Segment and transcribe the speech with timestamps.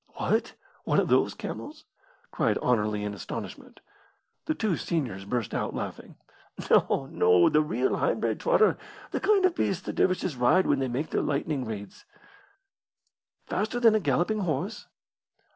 [0.15, 1.85] "What, one of those camels?"
[2.31, 3.81] cried Anerley in astonishment.
[4.47, 6.15] The two seniors burst out laughing.
[6.71, 8.79] "No, no, the real high bred trotter
[9.11, 12.05] the kind of beast the dervishes ride when they make their lightning raids."
[13.45, 14.87] "Faster than a galloping horse?"